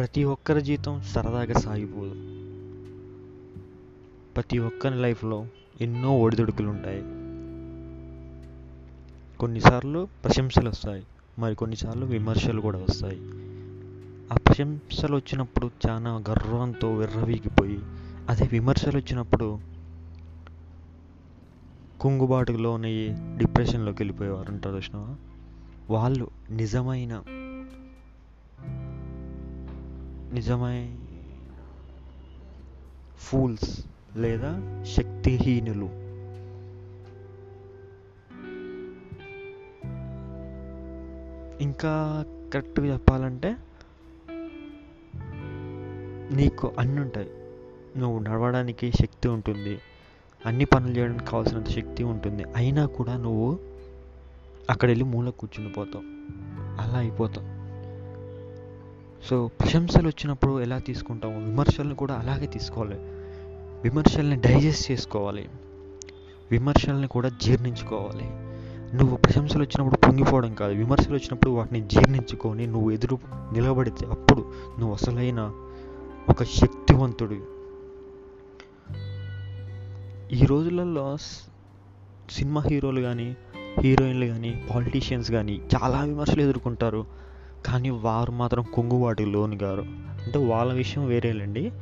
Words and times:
ప్రతి 0.00 0.24
ఒక్కరి 0.24 0.60
జీవితం 0.60 1.02
సరదాగా 1.02 1.52
సాగిపోదు. 1.52 2.14
ప్రతి 4.34 4.58
ఒక్కరి 4.58 4.94
లైఫ్లో 4.94 5.46
ఎన్నో 5.80 6.18
ఒడిదుడుకులు 6.18 6.68
ఉంటాయి 6.68 7.00
కొన్నిసార్లు 9.38 10.08
ప్రశంసలు 10.24 10.68
వస్తాయి 10.68 11.06
మరి 11.38 11.54
కొన్నిసార్లు 11.54 12.06
విమర్శలు 12.06 12.60
కూడా 12.60 12.78
వస్తాయి. 12.78 13.18
ఆ 14.32 14.36
ప్రశంసలు 14.36 15.16
వచ్చినప్పుడు 15.16 15.70
చాలా 15.88 16.24
గర్వంతో 16.30 16.94
విర్రవీగిపోయి 16.94 17.78
అదే 18.28 18.48
విమర్శలు 18.52 18.96
వచ్చినప్పుడు 18.96 19.58
కుంగుబాటులోనే 22.00 23.16
డిప్రెషన్లోకి 23.36 24.02
వెళ్ళిపోయేవారు 24.02 24.52
ఉంటారు 24.52 24.76
చూసినావా? 24.76 25.16
వాళ్ళు 25.90 26.30
నిజమైన 26.50 27.22
నిజమై 30.32 30.96
ఫూల్స్ 33.16 33.86
లేదా 34.16 34.84
శక్తిహీనులు. 34.84 36.00
ఇంకా 41.62 42.24
కరెక్ట్గా 42.54 42.92
చెప్పాలంటే 42.92 43.56
నీకు 46.36 46.72
అన్నీ 46.78 47.00
ఉంటాయి 47.00 47.30
నువ్వు 47.98 48.18
నడవడానికి 48.18 48.92
శక్తి 48.92 49.28
ఉంటుంది. 49.28 49.78
అన్ని 50.46 50.64
పనులు 50.64 50.98
చేయడానికి 50.98 51.24
కావాల్సినంత 51.24 51.68
శక్తి 51.68 52.02
ఉంటుంది. 52.02 52.44
అయినా 52.56 52.86
కూడా 52.86 53.16
నువ్వు 53.16 53.58
అక్కడ 54.70 54.88
వెళ్ళి 54.88 55.04
మూల 55.04 55.30
కూర్చుని 55.30 55.72
పోతావు. 55.72 56.04
అలా 56.80 56.98
అయిపోతావు. 56.98 57.59
సో 59.28 59.50
ప్రశంసలు 59.60 60.08
వచ్చినప్పుడు 60.08 60.60
ఎలా 60.60 60.78
తీసుకుంటామో 60.78 61.38
విమర్శలను 61.38 61.94
కూడా 61.94 62.14
అలాగే 62.14 62.46
తీసుకోవాలి. 62.46 62.96
విమర్శల్ని 63.82 64.36
డైజెస్ట్ 64.36 64.90
చేసుకోవాలి. 64.90 65.48
విమర్శల్ని 66.50 67.08
కూడా 67.08 67.28
జీర్ణించుకోవాలి. 67.28 68.50
నువ్వు 68.96 69.16
ప్రశంసలు 69.16 69.62
వచ్చినప్పుడు 69.62 70.06
పొంగిపోవడం 70.06 70.54
కాదు. 70.54 70.72
విమర్శలు 70.72 71.14
వచ్చినప్పుడు 71.14 71.50
వాటిని 71.50 71.80
జీర్ణించుకొని 71.80 72.66
నువ్వు 72.66 72.90
ఎదురు 72.90 73.18
నిలబడితే 73.52 74.06
అప్పుడు 74.06 74.52
నువ్వు 74.78 74.92
అసలైన 74.92 75.52
ఒక 76.28 76.42
శక్తివంతుడు. 76.42 77.60
ఈ 80.34 80.44
రోజులలో 80.44 81.16
సినిమా 82.30 82.60
హీరోలు 82.60 83.00
కానీ 83.00 83.36
హీరోయిన్లు 83.78 84.26
కానీ 84.26 84.66
పాలిటీషియన్స్ 84.74 85.30
కానీ 85.30 85.60
చాలా 85.76 86.00
విమర్శలు 86.04 86.42
ఎదుర్కొంటారు. 86.42 87.29
కానీ 87.66 87.90
వారు 87.90 88.32
మాత్రం 88.32 88.64
కుంగుబాటుకు 88.74 89.28
లోను 89.28 89.58
గారు. 89.62 89.80
అంటే 90.24 90.38
వాళ్ళ 90.38 90.72
విషయం 90.72 91.06
వేరేలేండి. 91.06 91.72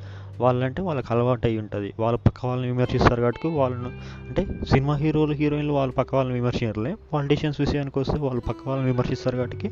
వాళ్ళంటే 0.40 0.82
వాళ్ళకి 0.82 1.06
అలవాటు 1.10 1.46
అయి 1.46 1.58
ఉంటుంది. 1.58 1.92
వాళ్ళ 2.00 2.18
పక్క 2.18 2.46
వాళ్ళని 2.46 2.72
విమర్శిస్తారు 2.72 3.20
కాబట్టి 3.20 3.48
వాళ్ళను 3.48 3.88
అంటే 4.28 4.46
సినిమా 4.70 4.96
హీరోలు 4.96 5.32
హీరోయిన్లు 5.32 5.74
వాళ్ళ 5.74 5.92
పక్క 5.92 6.14
వాళ్ళని 6.14 6.40
విమర్శించలే 6.40 6.96
పాలిటీషియన్స్ 7.12 7.60
విషయానికి 7.60 7.98
వస్తే 7.98 8.18
వాళ్ళు 8.18 8.40
పక్క 8.40 8.68
వాళ్ళని 8.68 8.90
విమర్శిస్తారు 8.90 9.36
కాబట్టి 9.36 9.70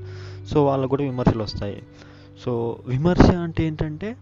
సో 0.51 0.65
వాళ్ళకు 0.65 0.91
కూడా 0.91 1.03
విమర్శలు 1.03 1.43
వస్తాయి. 1.43 1.83
సో 2.45 2.79
విమర్శ 2.87 3.23
అంటే 3.23 3.65
ఏంటంటే 3.65 4.17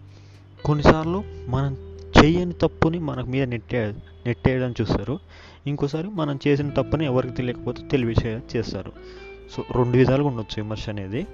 కొన్నిసార్లు 0.65 1.25
మనం 1.49 1.77
చేయని 2.25 2.53
తప్పుని 2.53 2.99
మనకు 2.99 3.27
మీద 3.27 3.49
నెట్టే 3.49 3.95
నెట్టేయడం 4.27 4.75
చూస్తారు. 4.81 5.19
ఇంకోసారి 5.67 6.09
మనం 6.09 6.39
చేసిన 6.49 6.71
తప్పుని 6.71 7.05
ఎవరికి 7.05 7.35
తెలియకపోతే 7.35 7.83
తెలివి 7.91 8.15
చేస్తారు. 8.57 8.93
సో 9.51 9.65
రెండు 9.77 9.97
విధాలుగా 9.97 10.29
ఉండొచ్చు 10.29 10.63
విమర్శ 10.63 10.89
అనేది. 10.89 11.27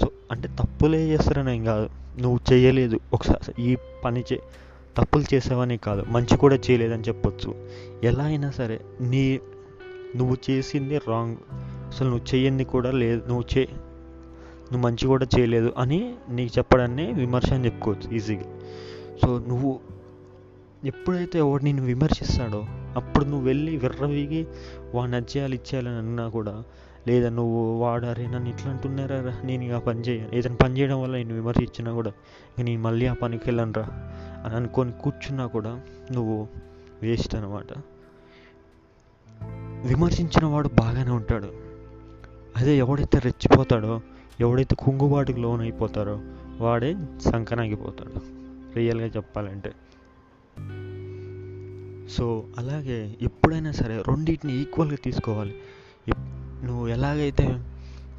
సో 0.00 0.10
అంటే 0.30 0.48
తప్పులే 0.48 1.08
చేస్తారని 1.08 1.56
ఏం 1.56 1.64
కాదు. 1.64 1.88
నువ్వు 2.20 2.52
చేయలేదు. 2.52 3.00
ఒకసారి 3.12 3.62
ఈ 3.62 3.76
పని 4.04 4.24
చే 4.32 4.40
తప్పులు 4.96 5.34
చేసావని 5.34 5.76
కాదు. 5.76 6.04
మంచి 6.08 6.36
కూడా 6.36 6.54
చేయలేదని 6.54 7.02
చెప్పొచ్చు. 7.02 7.68
ఎలా 8.04 8.24
అయినా 8.24 8.50
సరే 8.50 8.80
నీ 9.00 9.40
నువ్వు 10.16 10.36
చేసింది 10.50 10.98
రాంగ్ 10.98 11.36
అసలు 11.88 12.08
నువ్వు 12.08 12.34
చేయింది 12.34 12.64
కూడా 12.64 12.90
లేదు 12.90 13.28
నువ్వు 13.28 13.44
చే 13.58 13.68
నువ్వు 14.72 14.78
మంచి 14.78 15.06
కూడా 15.06 15.26
చేయలేదు 15.38 15.72
అని 15.78 16.14
నీకు 16.28 16.58
చెప్పడాన్ని 16.58 17.12
విమర్శ 17.12 17.52
అని 17.52 17.64
చెప్పుకోవచ్చు. 17.64 18.14
ఈజీగా. 18.14 18.42
సో 19.22 19.38
నువ్వు 19.38 19.80
ఎప్పుడైతే 20.84 21.38
ఎవడు 21.38 21.64
నేను 21.64 21.82
విమర్శిస్తాడో 21.82 22.64
అప్పుడు 22.70 23.24
నువ్వు 23.24 23.46
వెళ్ళి 23.46 23.76
విర్రవీగి 23.76 24.46
వాడిని 24.94 25.16
అది 25.16 25.26
చేయాలి 25.36 25.56
ఇచ్చేయాలని 25.56 25.96
అన్నా 25.96 26.28
కూడా 26.28 26.64
లేదా 27.06 27.28
నువ్వు 27.28 27.78
వాడారే 27.78 28.26
నన్ను 28.26 28.50
ఇట్లా 28.50 28.70
అంటున్నారా 28.70 29.40
నేను 29.44 29.64
ఇక 29.64 29.76
పని 29.76 30.00
చేయను. 30.00 30.34
ఏదైనా 30.34 30.56
పని 30.56 30.78
చేయడం 30.78 31.02
వల్ల 31.02 31.16
నేను 31.16 31.34
విమర్శించినా 31.34 31.92
కూడా 31.92 32.10
ఇక 32.58 32.60
నేను 32.60 32.82
మళ్ళీ 32.82 33.06
ఆ 33.06 33.12
పనికి 33.12 33.42
వెళ్ళనురా 33.46 34.12
అని 34.44 34.54
అనుకొని 34.54 34.92
కూర్చున్నా 34.92 35.46
కూడా 35.46 35.80
నువ్వు 36.12 36.48
వేస్ట్ 37.02 37.34
అనమాట 37.34 37.66
విమర్శించిన 39.86 40.46
వాడు 40.46 40.68
బాగానే 40.68 41.10
ఉంటాడు. 41.10 41.52
అదే 42.56 42.76
ఎవడైతే 42.76 43.18
రెచ్చిపోతాడో 43.18 44.00
ఎవడైతే 44.40 44.76
కుంగుబాటుకు 44.76 45.38
లోన్ 45.38 45.60
అయిపోతారో 45.60 46.20
వాడే 46.58 46.96
సంకనాగిపోతాడు. 47.20 48.20
రియల్గా 48.74 49.06
చెప్పాలంటే. 49.06 49.72
సో 52.10 52.44
అలాగే 52.58 53.16
ఎప్పుడైనా 53.22 53.72
సరే 53.72 54.02
రెండింటిని 54.08 54.60
ఈక్వల్గా 54.60 54.96
తీసుకోవాలి. 55.04 55.54
నువ్వు 56.64 56.88
ఎలాగైతే 56.88 57.64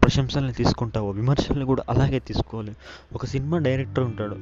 ప్రశంసల్ని 0.04 0.54
తీసుకుంటావో 0.54 1.10
విమర్శల్ని 1.10 1.66
కూడా 1.66 1.84
అలాగే 1.90 2.20
తీసుకోవాలి. 2.20 2.76
ఒక 3.14 3.26
సినిమా 3.26 3.58
డైరెక్టర్ 3.58 4.04
ఉంటాడు. 4.04 4.36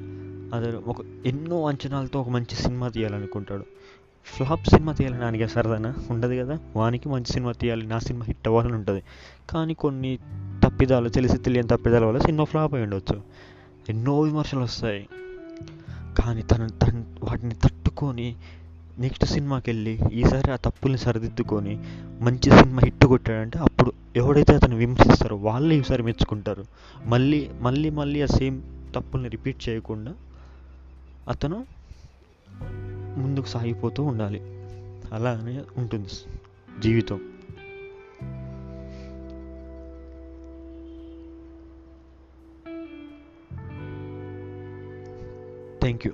అతను 0.55 0.89
ఒక 0.89 0.97
ఎన్నో 1.25 1.67
అంచనాలతో 1.67 2.21
ఒక 2.21 2.29
మంచి 2.29 2.55
సినిమా 2.55 2.87
తీయాలనుకుంటాడు. 2.87 3.65
ఫ్లాప్ 4.25 4.69
సినిమా 4.69 4.93
తీయాలని 4.93 5.25
ఆయనకి 5.25 5.47
సరదానా? 5.47 5.93
ఉండదు 6.09 6.43
కదా? 6.43 6.59
వానికి 6.75 7.09
మంచి 7.09 7.25
సినిమా 7.25 7.51
తీయాలి. 7.51 7.85
నా 7.85 7.99
సినిమా 7.99 8.25
హిట్ 8.25 8.47
అవ్వాలని 8.47 8.73
ఉంటుంది. 8.73 9.03
కానీ 9.49 9.73
కొన్ని 9.73 10.19
తప్పిదాలు 10.63 11.09
తెలిసి 11.09 11.37
తెలియని 11.37 11.67
తప్పిదాల 11.67 12.05
వల్ల 12.05 12.19
సినిమా 12.19 12.43
ఫ్లాప్ 12.43 12.73
అయి 12.73 12.83
ఉండొచ్చు. 12.83 13.21
ఎన్నో 13.89 14.19
విమర్శలు 14.19 14.59
వస్తాయి. 14.59 15.09
కానీ 16.19 16.41
తను 16.41 16.69
తను 16.69 17.05
వాటిని 17.23 17.55
తట్టుకొని 17.55 18.35
నెక్స్ట్ 18.99 19.25
సినిమాకి 19.25 19.69
వెళ్ళి 19.69 19.99
ఈసారి 20.13 20.51
ఆ 20.51 20.55
తప్పుల్ని 20.55 20.97
సరిదిద్దుకొని 20.97 21.83
మంచి 22.21 22.51
సినిమా 22.59 22.81
హిట్ 22.83 23.05
కొట్టాడంటే 23.05 23.59
అప్పుడు 23.59 23.93
ఎవడైతే 24.15 24.55
అతను 24.55 24.75
విమర్శిస్తారో 24.75 25.35
వాళ్ళే 25.35 25.77
ఈసారి 25.77 26.03
మెచ్చుకుంటారు. 26.03 26.65
మళ్ళీ 27.05 27.49
మళ్ళీ 27.59 27.89
మళ్ళీ 27.89 28.21
ఆ 28.21 28.25
సేమ్ 28.25 28.61
తప్పుల్ని 28.95 29.29
రిపీట్ 29.29 29.69
చేయకుండా 29.69 30.13
అతను 31.27 31.65
ముందుకు 33.17 33.45
సాగిపోతూ 33.45 34.03
ఉండాలి. 34.03 34.39
అలానే 35.13 35.61
ఉంటుంది 35.77 36.09
జీవితం. 36.81 37.19
Thank 45.81 46.07
you. 46.07 46.13